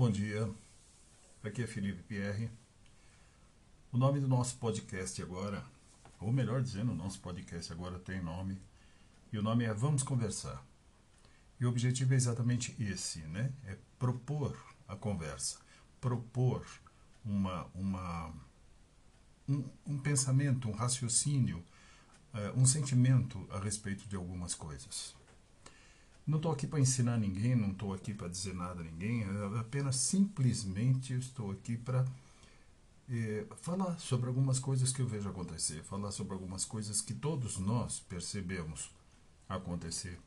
[0.00, 0.50] bom dia.
[1.44, 2.50] Aqui é Felipe Pierre.
[3.92, 5.62] O nome do nosso podcast agora,
[6.18, 8.58] ou melhor dizendo, o nosso podcast agora tem nome,
[9.30, 10.64] e o nome é Vamos Conversar.
[11.60, 13.52] E o objetivo é exatamente esse, né?
[13.66, 14.56] É propor
[14.88, 15.58] a conversa,
[16.00, 16.66] propor
[17.22, 18.32] uma, uma,
[19.46, 21.62] um, um pensamento, um raciocínio,
[22.32, 25.14] uh, um sentimento a respeito de algumas coisas.
[26.30, 29.24] Não estou aqui para ensinar ninguém, não estou aqui para dizer nada a ninguém,
[29.58, 32.06] apenas simplesmente estou aqui para
[33.10, 37.58] é, falar sobre algumas coisas que eu vejo acontecer, falar sobre algumas coisas que todos
[37.58, 38.92] nós percebemos
[39.48, 40.20] acontecer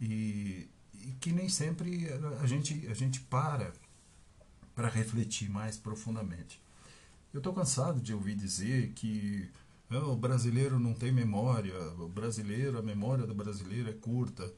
[0.00, 2.08] e, e que nem sempre
[2.40, 3.70] a gente, a gente para
[4.74, 6.58] para refletir mais profundamente.
[7.34, 9.50] Eu estou cansado de ouvir dizer que
[9.90, 14.50] ah, o brasileiro não tem memória, o brasileiro, a memória do brasileiro é curta.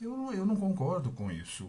[0.00, 1.68] Eu, eu não concordo com isso.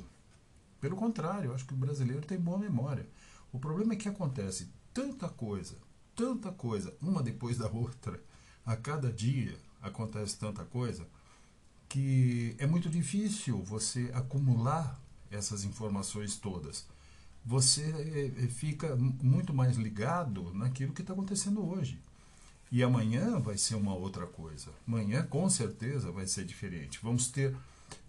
[0.79, 3.07] Pelo contrário, eu acho que o brasileiro tem boa memória.
[3.51, 5.75] O problema é que acontece tanta coisa,
[6.15, 8.21] tanta coisa, uma depois da outra,
[8.65, 11.07] a cada dia acontece tanta coisa,
[11.87, 16.85] que é muito difícil você acumular essas informações todas.
[17.45, 21.99] Você eh, eh, fica muito mais ligado naquilo que está acontecendo hoje.
[22.71, 24.69] E amanhã vai ser uma outra coisa.
[24.87, 26.99] Amanhã, com certeza, vai ser diferente.
[27.01, 27.55] Vamos ter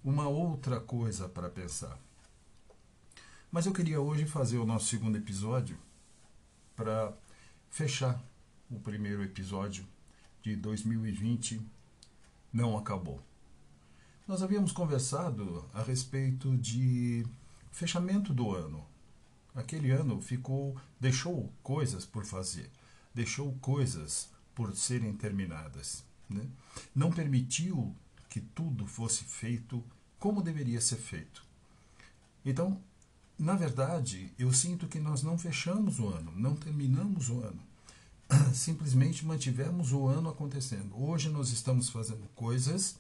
[0.05, 1.98] uma outra coisa para pensar.
[3.50, 5.77] Mas eu queria hoje fazer o nosso segundo episódio
[6.77, 7.12] para
[7.69, 8.22] fechar
[8.70, 9.87] o primeiro episódio
[10.42, 11.61] de 2020
[12.53, 13.20] não acabou.
[14.27, 17.27] Nós havíamos conversado a respeito de
[17.70, 18.87] fechamento do ano.
[19.55, 22.70] Aquele ano ficou deixou coisas por fazer,
[23.12, 26.47] deixou coisas por serem terminadas, né?
[26.94, 27.94] Não permitiu
[28.31, 29.84] que tudo fosse feito
[30.19, 31.45] como deveria ser feito.
[32.45, 32.81] Então,
[33.37, 37.60] na verdade, eu sinto que nós não fechamos o ano, não terminamos o ano.
[38.54, 40.97] Simplesmente mantivemos o ano acontecendo.
[40.97, 42.97] Hoje nós estamos fazendo coisas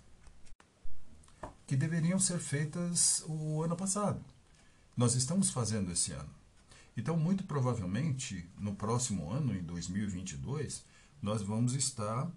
[1.66, 4.20] que deveriam ser feitas o ano passado.
[4.96, 6.28] Nós estamos fazendo esse ano.
[6.96, 10.82] Então, muito provavelmente, no próximo ano, em 2022,
[11.22, 12.28] nós vamos estar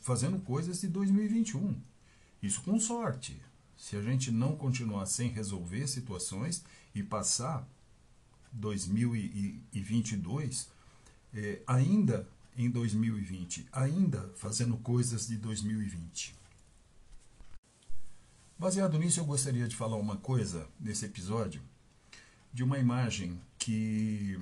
[0.00, 1.80] fazendo coisas de 2021.
[2.42, 3.40] Isso com sorte.
[3.76, 6.64] Se a gente não continuar sem resolver situações
[6.94, 7.68] e passar
[8.52, 10.68] 2022
[11.34, 12.26] é, ainda
[12.56, 16.34] em 2020, ainda fazendo coisas de 2020.
[18.58, 21.60] Baseado nisso, eu gostaria de falar uma coisa nesse episódio
[22.50, 24.40] de uma imagem que,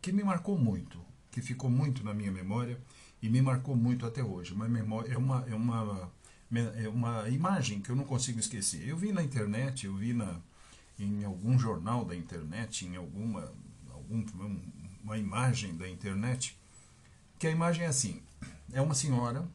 [0.00, 0.98] que me marcou muito,
[1.30, 2.80] que ficou muito na minha memória
[3.24, 4.52] e me marcou muito até hoje.
[4.52, 6.12] Uma memória, é, uma, é, uma,
[6.76, 8.86] é uma imagem que eu não consigo esquecer.
[8.86, 10.38] Eu vi na internet, eu vi na,
[10.98, 13.50] em algum jornal da internet, em alguma
[13.90, 14.22] algum,
[15.02, 16.54] uma imagem da internet,
[17.38, 18.22] que a imagem é assim:
[18.70, 19.48] é uma senhora,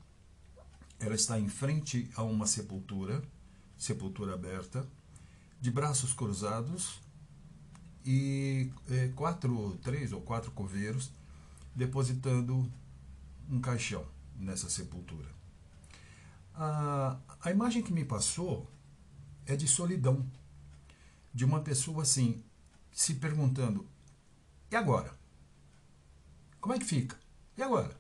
[1.00, 3.22] ela está em frente a uma sepultura,
[3.78, 4.84] sepultura aberta,
[5.62, 7.00] de braços cruzados
[8.04, 11.12] e é, quatro, três ou quatro coveiros
[11.76, 12.68] depositando
[13.50, 14.06] um caixão
[14.36, 15.28] nessa sepultura.
[16.54, 18.70] A, a imagem que me passou
[19.46, 20.30] é de solidão,
[21.34, 22.44] de uma pessoa assim,
[22.92, 23.88] se perguntando:
[24.72, 25.18] e agora?
[26.60, 27.18] Como é que fica?
[27.58, 27.98] E agora?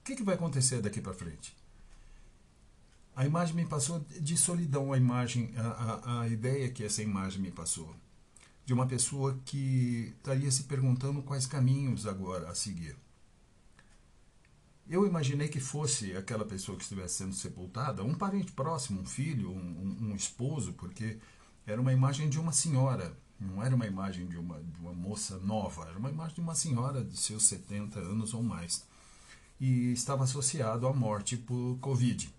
[0.00, 1.56] O que, que vai acontecer daqui para frente?
[3.14, 7.40] A imagem me passou de solidão, a imagem, a, a, a ideia que essa imagem
[7.40, 7.94] me passou,
[8.64, 12.96] de uma pessoa que estaria se perguntando quais caminhos agora a seguir.
[14.88, 19.50] Eu imaginei que fosse aquela pessoa que estivesse sendo sepultada, um parente próximo, um filho,
[19.50, 21.18] um, um, esposo, porque
[21.66, 25.36] era uma imagem de uma senhora, não era uma imagem de uma, de uma moça
[25.40, 28.86] nova, era uma imagem de uma senhora de seus 70 anos ou mais.
[29.60, 32.32] E estava associado à morte por Covid.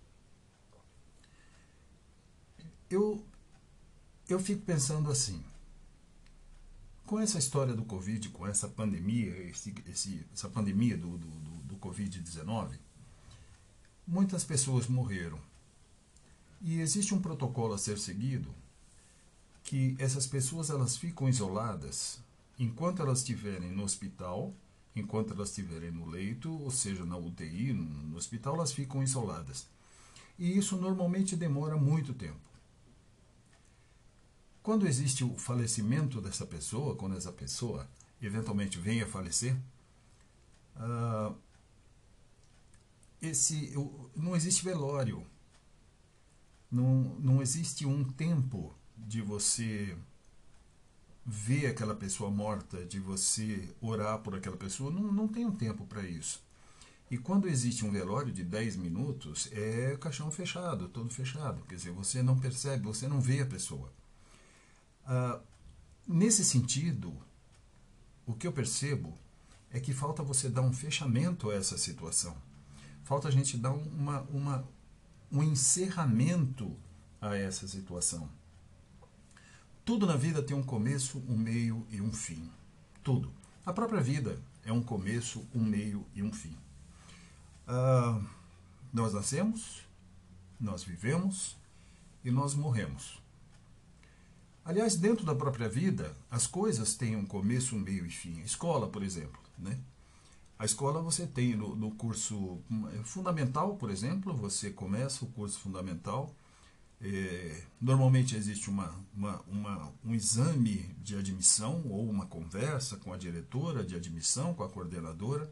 [2.88, 3.24] Eu,
[4.28, 5.40] eu fico pensando assim,
[7.06, 11.49] com essa história do Covid, com essa pandemia, esse, esse, essa pandemia do, do
[11.80, 12.78] Covid-19,
[14.06, 15.40] muitas pessoas morreram.
[16.60, 18.54] E existe um protocolo a ser seguido
[19.64, 22.20] que essas pessoas elas ficam isoladas
[22.58, 24.52] enquanto elas estiverem no hospital,
[24.94, 29.66] enquanto elas estiverem no leito, ou seja, na UTI, no hospital, elas ficam isoladas.
[30.38, 32.50] E isso normalmente demora muito tempo.
[34.62, 37.88] Quando existe o falecimento dessa pessoa, quando essa pessoa
[38.20, 39.56] eventualmente vem a falecer,
[40.76, 41.34] uh,
[43.20, 43.72] esse
[44.16, 45.26] não existe velório.
[46.70, 49.96] Não, não existe um tempo de você
[51.26, 55.84] ver aquela pessoa morta, de você orar por aquela pessoa, não, não tem um tempo
[55.86, 56.42] para isso.
[57.10, 61.62] E quando existe um velório de 10 minutos, é caixão fechado, todo fechado.
[61.68, 63.92] Quer dizer, você não percebe, você não vê a pessoa.
[65.04, 65.40] Ah,
[66.06, 67.16] nesse sentido,
[68.24, 69.18] o que eu percebo
[69.70, 72.36] é que falta você dar um fechamento a essa situação.
[73.10, 74.68] Falta a gente dar uma, uma,
[75.32, 76.76] um encerramento
[77.20, 78.30] a essa situação.
[79.84, 82.48] Tudo na vida tem um começo, um meio e um fim.
[83.02, 83.32] Tudo.
[83.66, 86.56] A própria vida é um começo, um meio e um fim.
[87.66, 88.24] Uh,
[88.92, 89.82] nós nascemos,
[90.60, 91.56] nós vivemos
[92.22, 93.20] e nós morremos.
[94.64, 98.40] Aliás, dentro da própria vida, as coisas têm um começo, um meio e fim.
[98.42, 99.40] Escola, por exemplo.
[99.58, 99.80] Né?
[100.60, 102.60] A escola você tem no, no curso
[103.02, 106.32] fundamental, por exemplo, você começa o curso fundamental
[107.02, 113.16] é, normalmente existe uma, uma, uma, um exame de admissão ou uma conversa com a
[113.16, 115.50] diretora de admissão, com a coordenadora.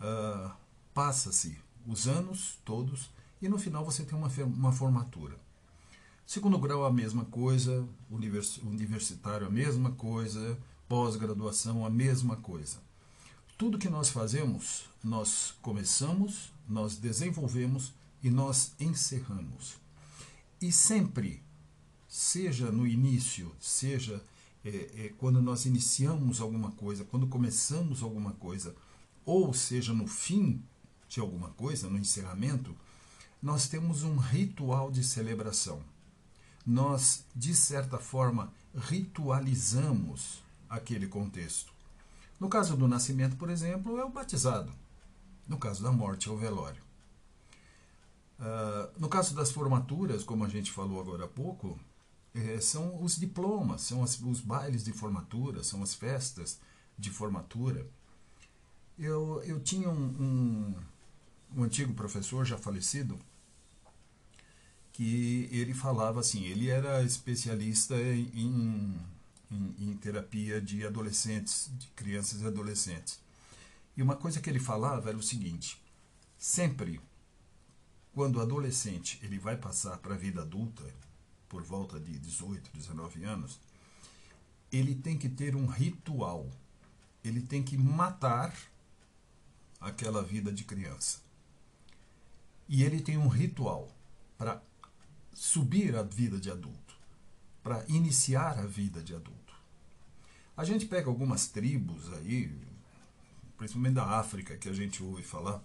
[0.00, 0.50] Uh,
[0.94, 1.56] Passa-se
[1.86, 3.10] os anos todos
[3.42, 5.36] e no final você tem uma, uma formatura.
[6.26, 10.58] Segundo grau, a mesma coisa, univers, universitário, a mesma coisa,
[10.88, 12.87] pós-graduação, a mesma coisa.
[13.58, 19.74] Tudo que nós fazemos, nós começamos, nós desenvolvemos e nós encerramos.
[20.62, 21.42] E sempre,
[22.06, 24.22] seja no início, seja
[24.64, 28.76] é, é, quando nós iniciamos alguma coisa, quando começamos alguma coisa,
[29.24, 30.62] ou seja no fim
[31.08, 32.76] de alguma coisa, no encerramento,
[33.42, 35.82] nós temos um ritual de celebração.
[36.64, 41.77] Nós, de certa forma, ritualizamos aquele contexto.
[42.38, 44.72] No caso do nascimento, por exemplo, é o batizado.
[45.46, 46.82] No caso da morte, é o velório.
[48.38, 51.78] Uh, no caso das formaturas, como a gente falou agora há pouco,
[52.34, 56.60] é, são os diplomas, são as, os bailes de formatura, são as festas
[56.96, 57.86] de formatura.
[58.98, 60.74] Eu, eu tinha um, um,
[61.56, 63.18] um antigo professor já falecido
[64.92, 69.00] que ele falava assim, ele era especialista em, em,
[69.50, 73.20] em terapia de adolescentes, de crianças e adolescentes.
[73.96, 75.80] E uma coisa que ele falava era o seguinte:
[76.38, 77.00] sempre
[78.12, 80.82] quando o adolescente ele vai passar para a vida adulta,
[81.48, 83.58] por volta de 18, 19 anos,
[84.70, 86.48] ele tem que ter um ritual.
[87.24, 88.54] Ele tem que matar
[89.80, 91.20] aquela vida de criança.
[92.68, 93.88] E ele tem um ritual
[94.36, 94.62] para
[95.32, 96.87] subir a vida de adulto,
[97.68, 99.54] para iniciar a vida de adulto.
[100.56, 102.50] A gente pega algumas tribos aí,
[103.58, 105.62] principalmente da África, que a gente ouve falar,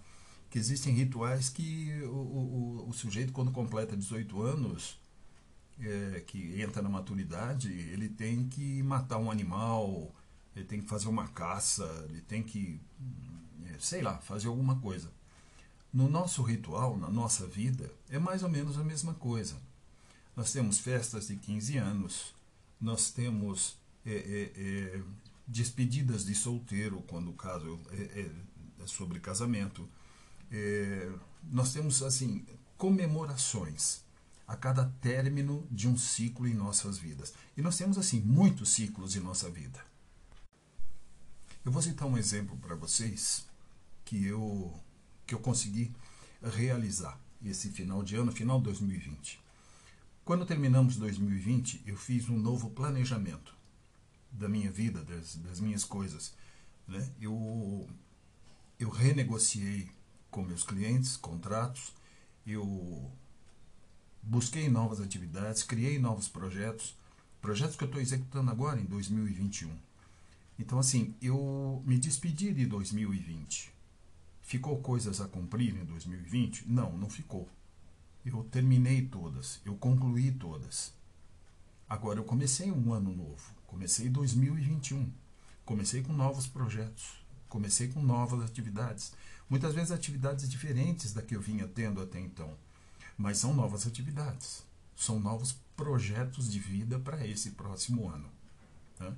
[0.50, 5.00] que existem rituais que o, o, o sujeito, quando completa 18 anos,
[5.80, 10.14] é, que entra na maturidade, ele tem que matar um animal,
[10.54, 12.82] ele tem que fazer uma caça, ele tem que,
[13.66, 15.10] é, sei lá, fazer alguma coisa.
[15.94, 19.56] No nosso ritual, na nossa vida, é mais ou menos a mesma coisa.
[20.36, 22.34] Nós temos festas de 15 anos,
[22.80, 25.04] nós temos é, é, é
[25.48, 28.32] despedidas de solteiro, quando o caso é, é,
[28.84, 29.88] é sobre casamento
[30.54, 31.12] é,
[31.52, 32.46] nós temos assim
[32.78, 34.04] comemorações
[34.48, 37.34] a cada término de um ciclo em nossas vidas.
[37.58, 39.84] E nós temos assim muitos ciclos em nossa vida.
[41.66, 43.48] Eu vou citar um exemplo para vocês
[44.06, 44.80] que eu
[45.26, 45.96] que eu consegui
[46.42, 49.42] realizar esse final de ano, final de 2020.
[50.26, 53.54] Quando terminamos 2020, eu fiz um novo planejamento
[54.32, 56.34] da minha vida, das, das minhas coisas.
[56.88, 57.12] Né?
[57.20, 57.86] Eu,
[58.80, 59.90] eu renegociei
[60.32, 61.94] com meus clientes, contratos,
[62.48, 63.12] eu
[64.22, 66.96] busquei novas atividades, criei novos projetos,
[67.42, 69.70] projetos que eu estou executando agora em 2021.
[70.58, 73.74] Então, assim, eu me despedi de 2020.
[74.42, 76.70] Ficou coisas a cumprir em 2020?
[76.70, 77.50] Não, não ficou.
[78.26, 80.94] Eu terminei todas, eu concluí todas.
[81.90, 85.12] Agora, eu comecei um ano novo, comecei 2021.
[85.66, 89.14] Comecei com novos projetos, comecei com novas atividades.
[89.50, 92.58] Muitas vezes atividades diferentes da que eu vinha tendo até então,
[93.18, 94.64] mas são novas atividades,
[94.96, 98.30] são novos projetos de vida para esse próximo ano.
[99.00, 99.14] Né?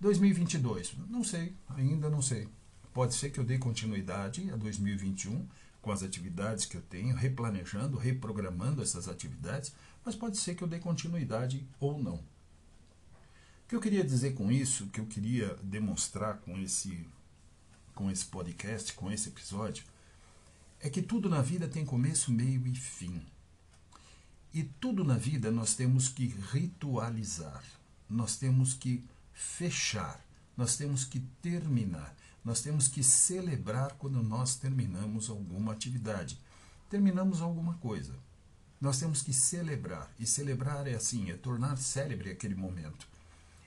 [0.00, 2.48] 2022, não sei, ainda não sei.
[2.92, 5.46] Pode ser que eu dê continuidade a 2021
[5.88, 9.72] com as atividades que eu tenho, replanejando, reprogramando essas atividades,
[10.04, 12.16] mas pode ser que eu dê continuidade ou não.
[12.16, 12.22] O
[13.66, 17.08] que eu queria dizer com isso, o que eu queria demonstrar com esse
[17.94, 19.82] com esse podcast, com esse episódio,
[20.78, 23.22] é que tudo na vida tem começo, meio e fim.
[24.52, 27.64] E tudo na vida nós temos que ritualizar,
[28.10, 29.02] nós temos que
[29.32, 30.22] fechar,
[30.54, 32.14] nós temos que terminar,
[32.44, 36.40] nós temos que celebrar quando nós terminamos alguma atividade,
[36.88, 38.14] terminamos alguma coisa.
[38.80, 43.08] Nós temos que celebrar, e celebrar é assim, é tornar célebre aquele momento.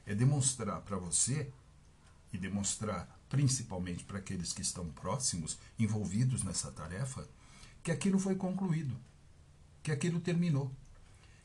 [0.05, 1.51] É demonstrar para você
[2.31, 7.25] e demonstrar principalmente para aqueles que estão próximos, envolvidos nessa tarefa,
[7.81, 8.93] que aquilo foi concluído,
[9.81, 10.69] que aquilo terminou,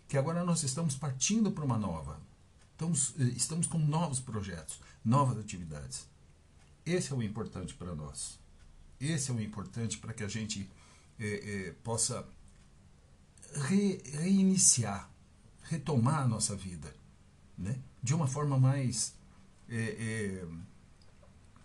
[0.08, 2.20] que agora nós estamos partindo para uma nova.
[2.72, 6.08] Estamos, eh, estamos com novos projetos, novas atividades.
[6.86, 8.38] Esse é o importante para nós.
[9.00, 10.70] Esse é o importante para que a gente
[11.18, 12.26] é, é, possa
[13.68, 15.10] re, reiniciar,
[15.64, 16.94] retomar a nossa vida,
[17.58, 17.76] né?
[18.02, 19.14] de uma forma mais.
[19.68, 20.46] É,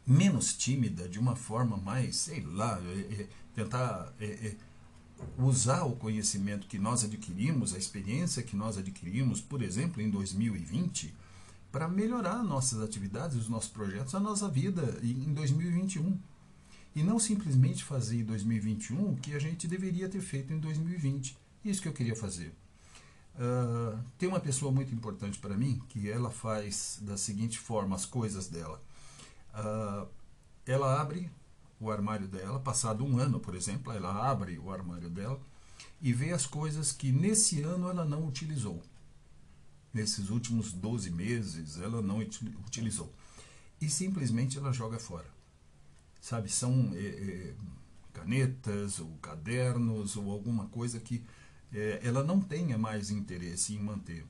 [0.07, 2.81] menos tímida, de uma forma mais, sei lá,
[3.53, 4.11] tentar
[5.37, 11.13] usar o conhecimento que nós adquirimos, a experiência que nós adquirimos, por exemplo, em 2020,
[11.71, 16.19] para melhorar nossas atividades, os nossos projetos, a nossa vida em 2021.
[16.93, 21.37] E não simplesmente fazer em 2021 o que a gente deveria ter feito em 2020.
[21.63, 22.53] Isso que eu queria fazer.
[23.33, 28.05] Uh, tem uma pessoa muito importante para mim que ela faz da seguinte forma as
[28.05, 28.81] coisas dela.
[29.53, 30.05] Uh,
[30.65, 31.31] ela abre
[31.79, 35.39] o armário dela, passado um ano, por exemplo, ela abre o armário dela
[36.01, 38.81] e vê as coisas que nesse ano ela não utilizou.
[39.93, 43.13] Nesses últimos 12 meses ela não utilizou.
[43.79, 45.29] E simplesmente ela joga fora.
[46.21, 47.55] Sabe, são é, é,
[48.13, 51.23] canetas ou cadernos ou alguma coisa que
[51.73, 54.25] é, ela não tenha mais interesse em manter.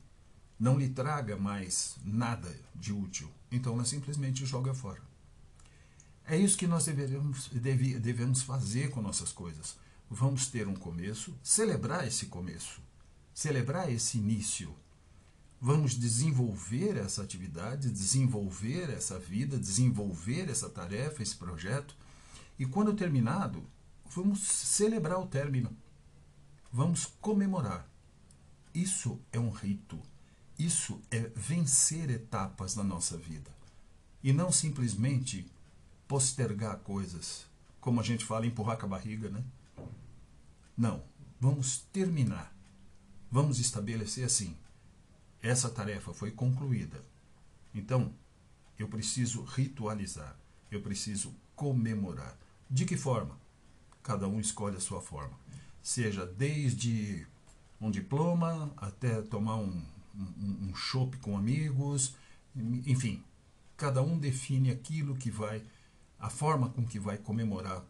[0.60, 3.30] Não lhe traga mais nada de útil.
[3.52, 5.02] Então ela simplesmente joga fora.
[6.26, 9.76] É isso que nós deveremos, deve, devemos fazer com nossas coisas.
[10.10, 12.82] Vamos ter um começo, celebrar esse começo,
[13.34, 14.74] celebrar esse início.
[15.64, 21.96] Vamos desenvolver essa atividade, desenvolver essa vida, desenvolver essa tarefa, esse projeto.
[22.58, 23.64] E quando terminado,
[24.10, 25.70] vamos celebrar o término.
[26.74, 27.88] Vamos comemorar.
[28.74, 30.02] Isso é um rito.
[30.58, 33.52] Isso é vencer etapas na nossa vida.
[34.24, 35.46] E não simplesmente
[36.08, 37.46] postergar coisas,
[37.80, 39.44] como a gente fala, empurrar com a barriga, né?
[40.76, 41.04] Não,
[41.40, 42.52] vamos terminar.
[43.30, 44.58] Vamos estabelecer assim:
[45.42, 47.04] essa tarefa foi concluída.
[47.74, 48.14] Então,
[48.78, 50.38] eu preciso ritualizar,
[50.70, 52.38] eu preciso comemorar.
[52.70, 53.38] De que forma?
[54.04, 55.38] Cada um escolhe a sua forma.
[55.82, 57.26] Seja desde
[57.80, 59.84] um diploma até tomar um,
[60.16, 62.16] um, um com amigos,
[62.56, 63.24] enfim,
[63.76, 65.64] cada um define aquilo que vai
[66.20, 67.84] a forma com que vai comemorar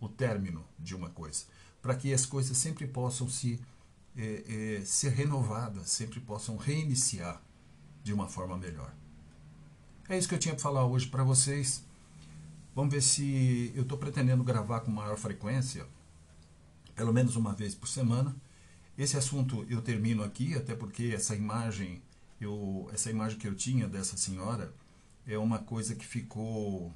[0.00, 1.44] o término de uma coisa,
[1.80, 3.60] para que as coisas sempre possam se
[4.16, 7.42] é, é, ser renovadas, sempre possam reiniciar
[8.02, 8.94] de uma forma melhor.
[10.08, 11.84] É isso que eu tinha para falar hoje para vocês.
[12.74, 15.86] Vamos ver se eu estou pretendendo gravar com maior frequência,
[16.94, 18.34] pelo menos uma vez por semana.
[18.96, 22.00] Esse assunto eu termino aqui, até porque essa imagem,
[22.40, 24.72] eu, essa imagem que eu tinha dessa senhora
[25.26, 26.94] é uma coisa que ficou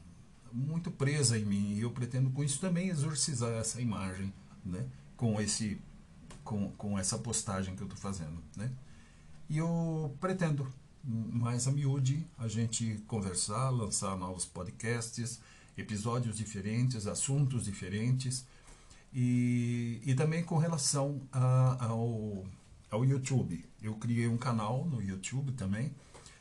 [0.53, 4.33] muito presa em mim e eu pretendo com isso também exorcizar essa imagem,
[4.65, 4.87] né?
[5.17, 5.81] Com esse
[6.51, 8.73] com, com essa postagem que eu estou fazendo, né?
[9.49, 10.67] E eu pretendo
[11.05, 15.41] mais a miúde a gente conversar, lançar novos podcasts,
[15.79, 18.45] episódios diferentes, assuntos diferentes
[19.15, 22.45] e, e também com relação a, ao,
[22.91, 23.65] ao YouTube.
[23.81, 25.95] Eu criei um canal no YouTube também,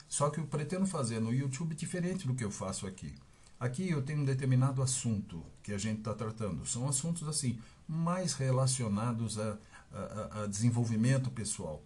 [0.08, 3.14] só que eu pretendo fazer no YouTube diferente do que eu faço aqui.
[3.60, 6.66] Aqui eu tenho um determinado assunto que a gente está tratando.
[6.66, 9.58] São assuntos assim mais relacionados a,
[9.94, 11.82] a, a desenvolvimento pessoal.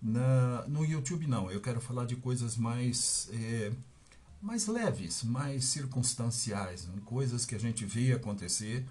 [0.00, 3.72] Na, no YouTube não, eu quero falar de coisas mais é,
[4.40, 6.94] mais leves, mais circunstanciais, né?
[7.04, 8.84] coisas que a gente vê acontecer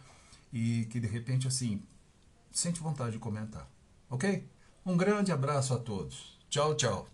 [0.53, 1.83] e que de repente assim
[2.49, 3.67] sente vontade de comentar,
[4.09, 4.47] ok?
[4.85, 6.39] Um grande abraço a todos.
[6.49, 7.07] Tchau, tchau.